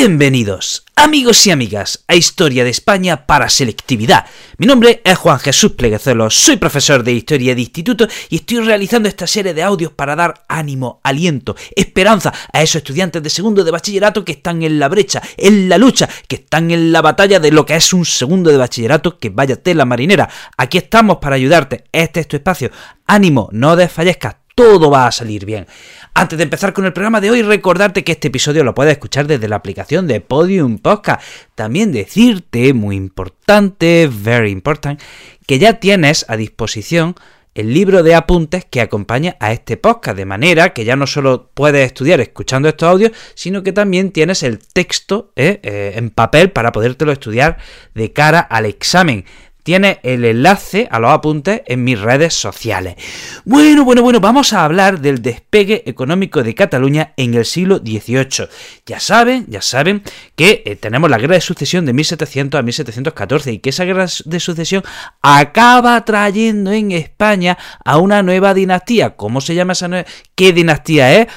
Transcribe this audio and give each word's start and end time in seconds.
Bienvenidos, 0.00 0.84
amigos 0.94 1.44
y 1.48 1.50
amigas, 1.50 2.04
a 2.06 2.14
Historia 2.14 2.62
de 2.62 2.70
España 2.70 3.26
para 3.26 3.48
Selectividad. 3.48 4.26
Mi 4.56 4.64
nombre 4.64 5.02
es 5.04 5.18
Juan 5.18 5.40
Jesús 5.40 5.72
Pleguezuelos, 5.72 6.36
soy 6.36 6.56
profesor 6.56 7.02
de 7.02 7.14
Historia 7.14 7.52
de 7.52 7.62
Instituto 7.62 8.06
y 8.30 8.36
estoy 8.36 8.60
realizando 8.60 9.08
esta 9.08 9.26
serie 9.26 9.54
de 9.54 9.64
audios 9.64 9.90
para 9.90 10.14
dar 10.14 10.44
ánimo, 10.46 11.00
aliento, 11.02 11.56
esperanza 11.74 12.32
a 12.52 12.62
esos 12.62 12.76
estudiantes 12.76 13.24
de 13.24 13.28
segundo 13.28 13.64
de 13.64 13.72
bachillerato 13.72 14.24
que 14.24 14.30
están 14.30 14.62
en 14.62 14.78
la 14.78 14.86
brecha, 14.88 15.20
en 15.36 15.68
la 15.68 15.78
lucha, 15.78 16.08
que 16.28 16.36
están 16.36 16.70
en 16.70 16.92
la 16.92 17.02
batalla 17.02 17.40
de 17.40 17.50
lo 17.50 17.66
que 17.66 17.74
es 17.74 17.92
un 17.92 18.04
segundo 18.04 18.52
de 18.52 18.56
bachillerato 18.56 19.18
que 19.18 19.30
vaya 19.30 19.60
tela 19.60 19.84
marinera. 19.84 20.28
Aquí 20.56 20.78
estamos 20.78 21.16
para 21.16 21.34
ayudarte, 21.34 21.86
este 21.90 22.20
es 22.20 22.28
tu 22.28 22.36
espacio. 22.36 22.70
Ánimo, 23.04 23.48
no 23.50 23.74
desfallezcas, 23.74 24.36
todo 24.58 24.90
va 24.90 25.06
a 25.06 25.12
salir 25.12 25.46
bien. 25.46 25.68
Antes 26.14 26.36
de 26.36 26.42
empezar 26.42 26.72
con 26.72 26.84
el 26.84 26.92
programa 26.92 27.20
de 27.20 27.30
hoy, 27.30 27.42
recordarte 27.42 28.02
que 28.02 28.10
este 28.10 28.26
episodio 28.26 28.64
lo 28.64 28.74
puedes 28.74 28.90
escuchar 28.90 29.28
desde 29.28 29.46
la 29.46 29.54
aplicación 29.54 30.08
de 30.08 30.20
Podium 30.20 30.78
Podcast. 30.78 31.22
También 31.54 31.92
decirte, 31.92 32.74
muy 32.74 32.96
importante, 32.96 34.10
very 34.12 34.50
important, 34.50 35.00
que 35.46 35.60
ya 35.60 35.74
tienes 35.74 36.26
a 36.28 36.36
disposición 36.36 37.14
el 37.54 37.72
libro 37.72 38.02
de 38.02 38.16
apuntes 38.16 38.64
que 38.64 38.80
acompaña 38.80 39.36
a 39.38 39.52
este 39.52 39.76
podcast, 39.76 40.16
de 40.16 40.24
manera 40.24 40.72
que 40.72 40.84
ya 40.84 40.96
no 40.96 41.06
solo 41.06 41.50
puedes 41.54 41.86
estudiar 41.86 42.20
escuchando 42.20 42.68
estos 42.68 42.88
audios, 42.88 43.12
sino 43.34 43.62
que 43.62 43.72
también 43.72 44.10
tienes 44.10 44.42
el 44.42 44.58
texto 44.58 45.30
eh, 45.36 45.60
eh, 45.62 45.92
en 45.94 46.10
papel 46.10 46.50
para 46.50 46.72
podértelo 46.72 47.12
estudiar 47.12 47.58
de 47.94 48.12
cara 48.12 48.40
al 48.40 48.66
examen 48.66 49.24
tiene 49.62 50.00
el 50.02 50.24
enlace 50.24 50.88
a 50.90 50.98
los 50.98 51.10
apuntes 51.10 51.62
en 51.66 51.84
mis 51.84 52.00
redes 52.00 52.34
sociales. 52.34 52.96
Bueno, 53.44 53.84
bueno, 53.84 54.02
bueno, 54.02 54.20
vamos 54.20 54.52
a 54.52 54.64
hablar 54.64 55.00
del 55.00 55.20
despegue 55.20 55.82
económico 55.86 56.42
de 56.42 56.54
Cataluña 56.54 57.12
en 57.16 57.34
el 57.34 57.44
siglo 57.44 57.78
XVIII. 57.78 58.48
Ya 58.86 59.00
saben, 59.00 59.46
ya 59.48 59.60
saben 59.60 60.02
que 60.36 60.62
eh, 60.64 60.76
tenemos 60.76 61.10
la 61.10 61.18
guerra 61.18 61.34
de 61.34 61.40
sucesión 61.40 61.84
de 61.84 61.92
1700 61.92 62.58
a 62.58 62.62
1714 62.62 63.52
y 63.52 63.58
que 63.58 63.70
esa 63.70 63.84
guerra 63.84 64.06
de 64.24 64.40
sucesión 64.40 64.82
acaba 65.22 66.04
trayendo 66.04 66.72
en 66.72 66.92
España 66.92 67.58
a 67.84 67.98
una 67.98 68.22
nueva 68.22 68.54
dinastía. 68.54 69.16
¿Cómo 69.16 69.40
se 69.40 69.54
llama 69.54 69.74
esa 69.74 69.88
nueva? 69.88 70.08
¿Qué 70.34 70.52
dinastía 70.52 71.14
es? 71.20 71.28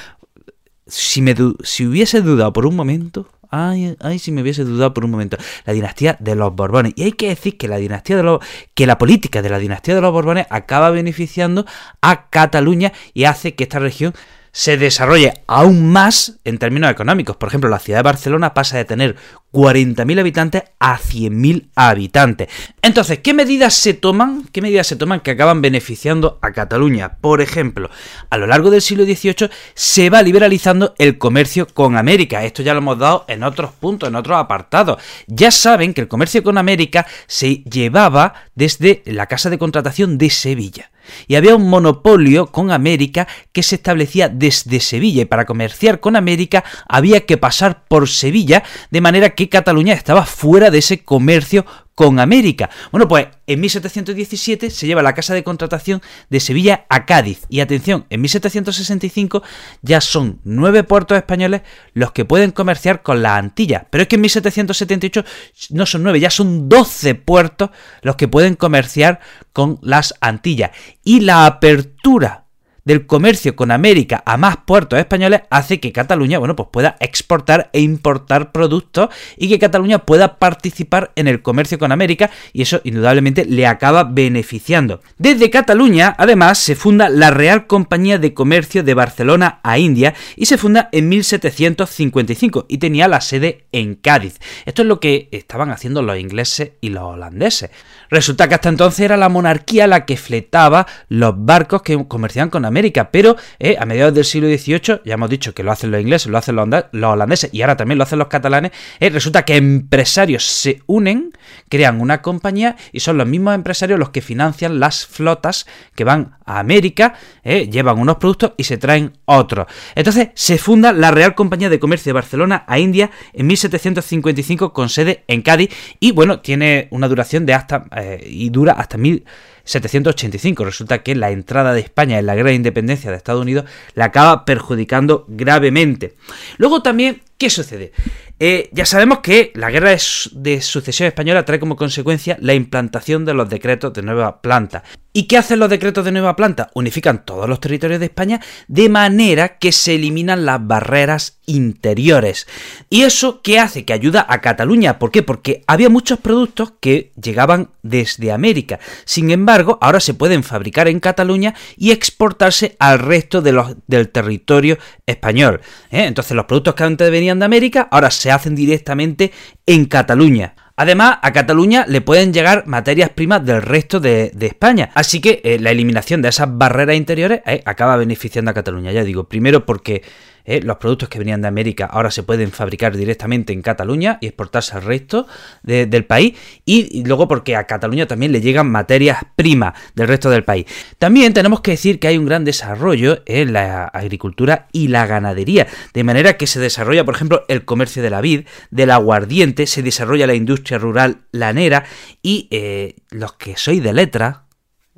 Si, 0.87 1.21
me 1.21 1.35
si 1.63 1.85
hubiese 1.85 2.21
dudado 2.21 2.51
por 2.53 2.65
un 2.65 2.75
momento, 2.75 3.27
Ay, 3.51 3.97
ay, 3.99 4.17
si 4.17 4.31
me 4.31 4.41
hubiese 4.41 4.63
dudado 4.63 4.93
por 4.93 5.03
un 5.03 5.11
momento. 5.11 5.37
La 5.65 5.73
dinastía 5.73 6.15
de 6.19 6.35
los 6.35 6.55
Borbones. 6.55 6.93
Y 6.95 7.03
hay 7.03 7.11
que 7.11 7.27
decir 7.27 7.57
que 7.57 7.67
la 7.67 7.77
dinastía 7.77 8.15
de 8.15 8.23
los. 8.23 8.39
que 8.73 8.87
la 8.87 8.97
política 8.97 9.41
de 9.41 9.49
la 9.49 9.59
dinastía 9.59 9.93
de 9.93 10.01
los 10.01 10.13
Borbones 10.13 10.47
acaba 10.49 10.89
beneficiando 10.89 11.65
a 12.01 12.29
Cataluña 12.29 12.93
y 13.13 13.25
hace 13.25 13.53
que 13.53 13.63
esta 13.63 13.79
región 13.79 14.13
se 14.51 14.77
desarrolle 14.77 15.33
aún 15.47 15.91
más 15.91 16.39
en 16.43 16.57
términos 16.57 16.91
económicos. 16.91 17.37
Por 17.37 17.49
ejemplo, 17.49 17.69
la 17.69 17.79
ciudad 17.79 17.99
de 17.99 18.03
Barcelona 18.03 18.53
pasa 18.53 18.77
de 18.77 18.85
tener 18.85 19.15
40.000 19.53 20.19
habitantes 20.19 20.63
a 20.79 20.97
100.000 20.97 21.69
habitantes. 21.75 22.49
Entonces, 22.81 23.19
¿qué 23.19 23.33
medidas 23.33 23.73
se 23.73 23.93
toman? 23.93 24.47
¿Qué 24.51 24.61
medidas 24.61 24.87
se 24.87 24.95
toman 24.95 25.19
que 25.19 25.31
acaban 25.31 25.61
beneficiando 25.61 26.39
a 26.41 26.51
Cataluña? 26.51 27.17
Por 27.19 27.41
ejemplo, 27.41 27.89
a 28.29 28.37
lo 28.37 28.47
largo 28.47 28.69
del 28.71 28.81
siglo 28.81 29.03
XVIII 29.03 29.49
se 29.73 30.09
va 30.09 30.21
liberalizando 30.21 30.95
el 30.97 31.17
comercio 31.17 31.67
con 31.67 31.97
América. 31.97 32.43
Esto 32.43 32.63
ya 32.63 32.73
lo 32.73 32.79
hemos 32.79 32.99
dado 32.99 33.25
en 33.27 33.43
otros 33.43 33.71
puntos, 33.71 34.09
en 34.09 34.15
otros 34.15 34.37
apartados. 34.37 35.01
Ya 35.27 35.51
saben 35.51 35.93
que 35.93 36.01
el 36.01 36.07
comercio 36.07 36.43
con 36.43 36.57
América 36.57 37.05
se 37.27 37.63
llevaba 37.63 38.33
desde 38.55 39.01
la 39.05 39.27
casa 39.27 39.49
de 39.49 39.57
contratación 39.57 40.17
de 40.17 40.29
Sevilla 40.29 40.91
y 41.27 41.35
había 41.35 41.55
un 41.55 41.69
monopolio 41.69 42.47
con 42.47 42.71
América 42.71 43.27
que 43.51 43.63
se 43.63 43.75
establecía 43.75 44.29
desde 44.29 44.79
Sevilla 44.79 45.23
y 45.23 45.25
para 45.25 45.45
comerciar 45.45 45.99
con 45.99 46.15
América 46.15 46.63
había 46.87 47.25
que 47.25 47.37
pasar 47.37 47.85
por 47.87 48.09
Sevilla 48.09 48.63
de 48.89 49.01
manera 49.01 49.31
que 49.31 49.49
Cataluña 49.49 49.93
estaba 49.93 50.25
fuera 50.25 50.71
de 50.71 50.79
ese 50.79 51.03
comercio 51.03 51.65
con 51.95 52.19
América. 52.19 52.69
Bueno, 52.91 53.07
pues 53.07 53.27
en 53.47 53.59
1717 53.59 54.69
se 54.69 54.87
lleva 54.87 55.01
la 55.01 55.13
casa 55.13 55.33
de 55.33 55.43
contratación 55.43 56.01
de 56.29 56.39
Sevilla 56.39 56.85
a 56.89 57.05
Cádiz. 57.05 57.45
Y 57.49 57.59
atención, 57.59 58.05
en 58.09 58.21
1765 58.21 59.43
ya 59.81 60.01
son 60.01 60.39
nueve 60.43 60.83
puertos 60.83 61.17
españoles 61.17 61.61
los 61.93 62.11
que 62.11 62.25
pueden 62.25 62.51
comerciar 62.51 63.01
con 63.03 63.21
la 63.21 63.37
Antilla. 63.37 63.87
Pero 63.89 64.03
es 64.03 64.07
que 64.07 64.15
en 64.15 64.21
1778 64.21 65.25
no 65.71 65.85
son 65.85 66.03
nueve, 66.03 66.19
ya 66.19 66.29
son 66.29 66.69
12 66.69 67.15
puertos 67.15 67.69
los 68.01 68.15
que 68.15 68.27
pueden 68.27 68.55
comerciar 68.55 69.19
con 69.53 69.79
las 69.81 70.13
Antillas. 70.21 70.71
Y 71.03 71.21
la 71.21 71.45
apertura 71.45 72.45
del 72.85 73.05
comercio 73.05 73.55
con 73.55 73.71
América 73.71 74.23
a 74.25 74.37
más 74.37 74.57
puertos 74.65 74.99
españoles 74.99 75.41
hace 75.49 75.79
que 75.79 75.91
Cataluña, 75.91 76.39
bueno, 76.39 76.55
pues 76.55 76.69
pueda 76.71 76.97
exportar 76.99 77.69
e 77.73 77.81
importar 77.81 78.51
productos 78.51 79.09
y 79.37 79.49
que 79.49 79.59
Cataluña 79.59 79.99
pueda 79.99 80.37
participar 80.37 81.11
en 81.15 81.27
el 81.27 81.41
comercio 81.41 81.79
con 81.79 81.91
América 81.91 82.31
y 82.53 82.61
eso 82.61 82.81
indudablemente 82.83 83.45
le 83.45 83.67
acaba 83.67 84.03
beneficiando. 84.03 85.01
Desde 85.17 85.49
Cataluña, 85.49 86.15
además, 86.17 86.57
se 86.57 86.75
funda 86.75 87.09
la 87.09 87.31
Real 87.31 87.67
Compañía 87.67 88.17
de 88.17 88.33
Comercio 88.33 88.83
de 88.83 88.93
Barcelona 88.93 89.59
a 89.63 89.77
India 89.77 90.13
y 90.35 90.45
se 90.45 90.57
funda 90.57 90.89
en 90.91 91.09
1755 91.09 92.65
y 92.67 92.77
tenía 92.77 93.07
la 93.07 93.21
sede 93.21 93.65
en 93.71 93.95
Cádiz. 93.95 94.39
Esto 94.65 94.81
es 94.81 94.87
lo 94.87 94.99
que 94.99 95.29
estaban 95.31 95.71
haciendo 95.71 96.01
los 96.01 96.17
ingleses 96.17 96.71
y 96.81 96.89
los 96.89 97.03
holandeses. 97.03 97.71
Resulta 98.09 98.47
que 98.47 98.55
hasta 98.55 98.69
entonces 98.69 98.99
era 99.01 99.17
la 99.17 99.29
monarquía 99.29 99.87
la 99.87 100.05
que 100.05 100.17
fletaba 100.17 100.85
los 101.07 101.33
barcos 101.37 101.81
que 101.81 102.07
comerciaban 102.07 102.49
con 102.49 102.65
América, 102.65 102.70
pero 103.11 103.35
eh, 103.59 103.75
a 103.79 103.85
mediados 103.85 104.13
del 104.13 104.25
siglo 104.25 104.47
XVIII, 104.47 105.01
ya 105.05 105.13
hemos 105.13 105.29
dicho 105.29 105.53
que 105.53 105.63
lo 105.63 105.71
hacen 105.71 105.91
los 105.91 106.01
ingleses, 106.01 106.27
lo 106.27 106.37
hacen 106.37 106.55
los, 106.55 106.67
holandeses 106.91 107.53
y 107.53 107.61
ahora 107.61 107.77
también 107.77 107.97
lo 107.97 108.03
hacen 108.03 108.19
los 108.19 108.27
catalanes, 108.27 108.71
eh, 108.99 109.09
resulta 109.09 109.43
que 109.43 109.55
empresarios 109.55 110.45
se 110.45 110.81
unen, 110.87 111.31
crean 111.69 112.01
una 112.01 112.21
compañía 112.21 112.75
y 112.91 112.99
son 113.01 113.17
los 113.17 113.27
mismos 113.27 113.55
empresarios 113.55 113.99
los 113.99 114.09
que 114.09 114.21
financian 114.21 114.79
las 114.79 115.05
flotas 115.05 115.65
que 115.95 116.03
van 116.03 116.37
a 116.45 116.59
América, 116.59 117.15
eh, 117.43 117.69
llevan 117.69 117.99
unos 117.99 118.17
productos 118.17 118.53
y 118.57 118.63
se 118.63 118.77
traen 118.77 119.13
otros. 119.25 119.67
Entonces 119.95 120.29
se 120.33 120.57
funda 120.57 120.91
la 120.93 121.11
Real 121.11 121.35
Compañía 121.35 121.69
de 121.69 121.79
Comercio 121.79 122.09
de 122.09 122.13
Barcelona 122.13 122.63
a 122.67 122.79
India 122.79 123.11
en 123.33 123.47
1755 123.47 124.73
con 124.73 124.89
sede 124.89 125.23
en 125.27 125.41
Cádiz 125.41 125.69
y 125.99 126.11
bueno, 126.11 126.39
tiene 126.41 126.87
una 126.91 127.07
duración 127.07 127.45
de 127.45 127.53
hasta 127.53 127.85
eh, 127.95 128.23
y 128.25 128.49
dura 128.49 128.73
hasta 128.73 128.97
1785. 128.97 130.65
Resulta 130.65 131.03
que 131.03 131.15
la 131.15 131.31
entrada 131.31 131.73
de 131.73 131.81
España 131.81 132.19
en 132.19 132.25
la 132.25 132.35
guerra 132.35 132.49
de 132.49 132.55
independencia 132.55 133.11
de 133.11 133.17
Estados 133.17 133.41
Unidos 133.41 133.65
la 133.93 134.05
acaba 134.05 134.45
perjudicando 134.45 135.25
gravemente. 135.27 136.15
Luego 136.57 136.81
también, 136.81 137.21
¿qué 137.41 137.49
sucede? 137.49 137.91
Eh, 138.37 138.69
ya 138.71 138.85
sabemos 138.85 139.17
que 139.21 139.51
la 139.55 139.71
guerra 139.71 139.89
de 139.89 140.61
sucesión 140.61 141.07
española 141.07 141.43
trae 141.43 141.59
como 141.59 141.75
consecuencia 141.75 142.37
la 142.39 142.53
implantación 142.53 143.25
de 143.25 143.33
los 143.33 143.49
decretos 143.49 143.93
de 143.93 144.03
nueva 144.03 144.43
planta. 144.43 144.83
¿Y 145.13 145.23
qué 145.23 145.37
hacen 145.37 145.59
los 145.59 145.69
decretos 145.69 146.05
de 146.05 146.13
nueva 146.13 146.37
planta? 146.37 146.69
Unifican 146.73 147.25
todos 147.25 147.49
los 147.49 147.59
territorios 147.59 147.99
de 147.99 148.05
España 148.05 148.39
de 148.69 148.87
manera 148.87 149.57
que 149.57 149.73
se 149.73 149.95
eliminan 149.95 150.45
las 150.45 150.65
barreras 150.65 151.39
interiores. 151.45 152.47
¿Y 152.89 153.01
eso 153.01 153.41
qué 153.41 153.59
hace? 153.59 153.83
Que 153.83 153.91
ayuda 153.91 154.25
a 154.29 154.39
Cataluña. 154.39 154.99
¿Por 154.99 155.11
qué? 155.11 155.21
Porque 155.21 155.63
había 155.67 155.89
muchos 155.89 156.19
productos 156.19 156.73
que 156.79 157.11
llegaban 157.21 157.71
desde 157.81 158.31
América. 158.31 158.79
Sin 159.03 159.31
embargo, 159.31 159.77
ahora 159.81 159.99
se 159.99 160.13
pueden 160.13 160.43
fabricar 160.43 160.87
en 160.87 161.01
Cataluña 161.01 161.55
y 161.75 161.91
exportarse 161.91 162.77
al 162.79 162.99
resto 162.99 163.41
del 163.41 164.09
territorio 164.09 164.77
español. 165.05 165.59
¿eh? 165.91 166.05
Entonces 166.05 166.37
los 166.37 166.45
productos 166.45 166.75
que 166.75 166.85
antes 166.85 167.11
venían 167.11 167.39
de 167.39 167.45
América 167.45 167.89
ahora 167.91 168.11
se 168.11 168.31
hacen 168.31 168.55
directamente 168.55 169.33
en 169.65 169.85
Cataluña. 169.85 170.55
Además, 170.81 171.19
a 171.21 171.31
Cataluña 171.31 171.85
le 171.87 172.01
pueden 172.01 172.33
llegar 172.33 172.65
materias 172.65 173.11
primas 173.11 173.45
del 173.45 173.61
resto 173.61 173.99
de, 173.99 174.31
España. 174.39 174.89
Así 174.95 175.21
que 175.21 175.39
eh, 175.43 175.59
la 175.59 175.69
eliminación 175.69 176.23
de 176.23 176.29
esas 176.29 176.57
barreras 176.57 176.95
interiores 176.95 177.41
eh, 177.45 177.61
acaba 177.65 177.97
beneficiando 177.97 178.49
a 178.49 178.55
Cataluña. 178.55 178.91
Ya 178.91 179.03
digo, 179.03 179.25
primero 179.25 179.63
porque 179.63 180.01
¿eh? 180.45 180.61
los 180.61 180.77
productos 180.77 181.09
que 181.09 181.19
venían 181.19 181.41
de 181.41 181.47
América 181.47 181.85
ahora 181.85 182.11
se 182.11 182.23
pueden 182.23 182.51
fabricar 182.51 182.95
directamente 182.95 183.53
en 183.53 183.61
Cataluña 183.61 184.17
y 184.21 184.27
exportarse 184.27 184.75
al 184.75 184.83
resto 184.83 185.27
del 185.63 186.05
país. 186.05 186.37
Y, 186.65 187.03
luego 187.03 187.27
porque 187.27 187.55
a 187.55 187.65
Cataluña 187.65 188.07
también 188.07 188.31
le 188.31 188.41
llegan 188.41 188.69
materias 188.69 189.17
primas 189.35 189.73
del 189.95 190.07
resto 190.07 190.29
del 190.29 190.43
país. 190.43 190.65
También 190.97 191.33
tenemos 191.33 191.61
que 191.61 191.71
decir 191.71 191.99
que 191.99 192.07
hay 192.07 192.17
un 192.17 192.25
gran 192.25 192.45
desarrollo 192.45 193.21
en 193.25 193.53
la 193.53 193.85
agricultura 193.85 194.67
y 194.71 194.87
la 194.87 195.05
ganadería. 195.05 195.67
De 195.93 196.03
manera 196.03 196.37
que 196.37 196.47
se 196.47 196.59
desarrolla, 196.59 197.03
por 197.03 197.15
ejemplo, 197.15 197.43
el 197.47 197.65
comercio 197.65 198.01
de 198.01 198.09
la 198.09 198.21
vid, 198.21 198.45
del 198.69 198.91
aguardiente, 198.91 199.67
se 199.67 199.81
desarrolla 199.81 200.27
la 200.27 200.33
industria 200.33 200.77
rural 200.77 201.21
lanera 201.31 201.85
y 202.21 202.47
eh, 202.51 202.95
los 203.09 203.33
que 203.33 203.57
sois 203.57 203.81
de 203.81 203.93
letras, 203.93 204.39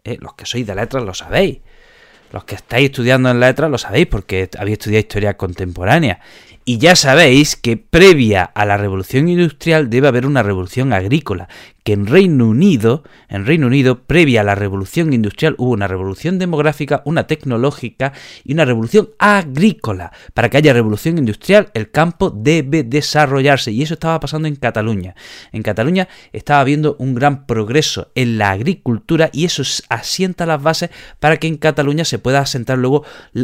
eh, 0.04 0.18
los 0.20 0.34
que 0.36 0.46
sois 0.46 0.66
de 0.66 0.76
letras 0.76 1.04
lo 1.04 1.14
sabéis. 1.14 1.60
Los 2.34 2.46
que 2.46 2.56
estáis 2.56 2.86
estudiando 2.86 3.30
en 3.30 3.40
letras 3.40 3.70
lo 3.70 3.78
sabéis 3.78 4.08
porque 4.08 4.50
habéis 4.58 4.80
estudiado 4.80 5.02
historia 5.02 5.38
contemporánea. 5.38 6.20
Y 6.66 6.80
ya 6.80 6.96
sabéis 6.96 7.56
que 7.56 7.78
previa 7.78 8.44
a 8.44 8.66
la 8.66 8.76
revolución 8.76 9.30
industrial 9.30 9.92
debe 9.92 10.08
haber 10.08 10.26
una 10.26 10.42
revolución 10.42 10.94
agrícola, 10.94 11.48
que 11.84 11.94
en 11.94 12.08
Reino 12.08 12.48
Unido, 12.48 13.04
en 13.30 13.46
Reino 13.46 13.68
Unido, 13.68 14.04
previa 14.04 14.42
a 14.42 14.44
la 14.44 14.56
revolución 14.56 15.14
industrial, 15.14 15.56
hubo 15.58 15.72
una 15.72 15.88
revolución 15.88 16.40
demográfica, 16.40 17.02
una 17.06 17.28
tecnológica 17.28 18.14
y 18.44 18.54
una 18.54 18.66
revolución 18.66 19.10
agrícola. 19.20 20.12
Para 20.34 20.50
que 20.50 20.58
haya 20.58 20.74
revolución 20.74 21.18
industrial, 21.18 21.70
el 21.74 21.92
campo 21.92 22.30
debe 22.30 22.84
desarrollarse. 22.84 23.72
Y 23.72 23.82
eso 23.82 23.96
estaba 23.96 24.20
pasando 24.20 24.48
en 24.48 24.56
Cataluña. 24.56 25.16
En 25.52 25.62
Cataluña 25.62 26.08
estaba 26.32 26.62
habiendo 26.62 26.96
un 27.00 27.14
gran 27.16 27.46
progreso 27.46 28.12
en 28.16 28.38
la 28.38 28.52
agricultura 28.52 29.30
y 29.34 29.46
eso 29.46 29.64
asienta 29.90 30.46
las 30.46 30.62
bases 30.62 30.90
para 31.20 31.38
que 31.38 31.48
en 31.48 31.58
Cataluña 31.58 32.06
se 32.06 32.20
pueda 32.20 32.40
asentar 32.40 32.78
luego 32.78 33.04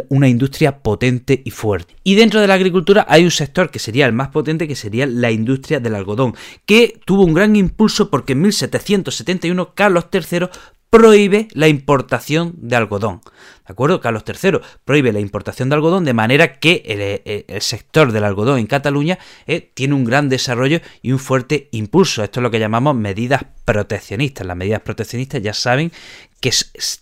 una 0.09 0.27
industria 0.27 0.79
potente 0.79 1.41
y 1.43 1.51
fuerte. 1.51 1.95
Y 2.03 2.15
dentro 2.15 2.39
de 2.39 2.47
la 2.47 2.53
agricultura 2.53 3.05
hay 3.09 3.23
un 3.23 3.31
sector 3.31 3.69
que 3.69 3.79
sería 3.79 4.05
el 4.05 4.13
más 4.13 4.29
potente, 4.29 4.67
que 4.67 4.75
sería 4.75 5.05
la 5.05 5.31
industria 5.31 5.79
del 5.79 5.95
algodón, 5.95 6.35
que 6.65 6.99
tuvo 7.05 7.23
un 7.23 7.33
gran 7.33 7.55
impulso 7.55 8.09
porque 8.09 8.28
en 8.33 8.41
1771 8.41 9.73
Carlos 9.73 10.05
III 10.11 10.47
prohíbe 10.89 11.47
la 11.53 11.67
importación 11.67 12.53
de 12.57 12.75
algodón. 12.75 13.21
¿De 13.67 13.73
acuerdo? 13.73 14.01
Carlos 14.01 14.23
III 14.25 14.59
prohíbe 14.83 15.13
la 15.13 15.19
importación 15.19 15.69
de 15.69 15.75
algodón 15.75 16.03
de 16.03 16.13
manera 16.13 16.59
que 16.59 16.81
el, 16.85 17.01
eh, 17.01 17.61
sector 17.61 18.11
del 18.11 18.23
algodón 18.23 18.57
en 18.57 18.65
Cataluña 18.65 19.19
eh, 19.45 19.61
tiene 19.61 19.93
un 19.93 20.03
gran 20.03 20.29
desarrollo 20.29 20.79
y 21.03 21.11
un 21.11 21.19
fuerte 21.19 21.69
impulso. 21.71 22.23
Esto 22.23 22.39
es 22.39 22.43
lo 22.43 22.49
que 22.49 22.59
llamamos 22.59 22.95
medidas 22.95 23.45
proteccionistas. 23.65 24.47
Las 24.47 24.57
medidas 24.57 24.81
proteccionistas 24.81 25.43
ya 25.43 25.53
saben 25.53 25.91
que 26.39 26.51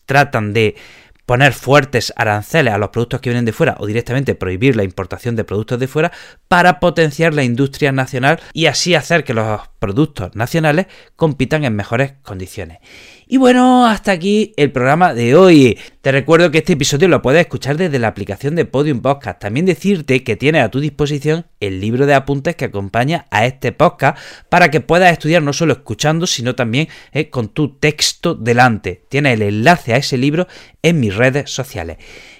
tratan 0.05 0.51
de 0.51 0.75
poner 1.27 1.51
fuertes 1.51 2.13
aranceles 2.15 2.73
a 2.73 2.77
los 2.77 2.89
productos 2.89 3.19
que 3.19 3.29
vienen 3.29 3.43
de 3.43 3.51
fuera 3.51 3.75
o 3.79 3.85
directamente 3.85 4.33
prohibir 4.33 4.77
la 4.77 4.83
importación 4.83 5.35
de 5.35 5.43
productos 5.43 5.77
de 5.77 5.89
fuera 5.89 6.13
para 6.47 6.79
potenciar 6.79 7.33
la 7.33 7.43
industria 7.43 7.91
nacional 7.91 8.39
y 8.53 8.67
así 8.67 8.95
hacer 8.95 9.25
que 9.25 9.33
los 9.33 9.59
productos 9.77 10.33
nacionales 10.35 10.87
compitan 11.17 11.65
en 11.65 11.75
mejores 11.75 12.13
condiciones. 12.23 12.79
Y 13.29 13.35
bueno, 13.35 13.85
hasta 13.85 14.13
aquí 14.13 14.53
el 14.55 14.71
programa 14.71 15.13
de 15.13 15.35
hoy. 15.35 15.77
Te 15.99 16.13
recuerdo 16.13 16.49
que 16.49 16.59
este 16.59 16.73
episodio 16.73 17.09
lo 17.09 17.21
puedes 17.21 17.41
escuchar 17.41 17.75
desde 17.75 17.99
la 17.99 18.07
aplicación 18.07 18.55
de 18.55 18.63
Podium 18.63 19.01
Podcast. 19.01 19.41
También 19.41 19.65
decirte 19.65 20.23
que 20.23 20.37
tienes 20.37 20.63
a 20.63 20.71
tu 20.71 20.79
disposición 20.79 21.45
el 21.59 21.81
libro 21.81 22.05
de 22.05 22.13
apuntes 22.13 22.55
que 22.55 22.63
acompaña 22.63 23.25
a 23.29 23.45
este 23.45 23.73
podcast 23.73 24.17
para 24.47 24.71
que 24.71 24.79
puedas 24.79 25.11
estudiar 25.11 25.43
no 25.43 25.51
solo 25.51 25.73
escuchando, 25.73 26.25
sino 26.25 26.55
también 26.55 26.87
eh, 27.11 27.29
con 27.29 27.49
tu 27.49 27.75
texto 27.75 28.33
delante. 28.33 29.03
Tienes 29.09 29.33
el 29.33 29.41
enlace 29.41 29.93
a 29.93 29.97
ese 29.97 30.17
libro 30.17 30.47
en 30.81 31.01
mis 31.01 31.13
redes 31.13 31.51
sociales. 31.51 31.97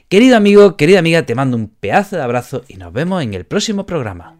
Querido 0.08 0.38
amigo, 0.38 0.78
querida 0.78 1.00
amiga, 1.00 1.26
te 1.26 1.36
mando 1.36 1.58
un 1.58 1.68
pedazo 1.68 2.16
de 2.16 2.22
abrazo 2.22 2.64
y 2.70 2.76
nos 2.76 2.94
vemos 2.94 3.22
en 3.22 3.34
el 3.34 3.46
próximo 3.46 3.86
programa. 3.86 4.40